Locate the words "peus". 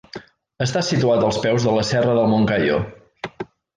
1.43-1.67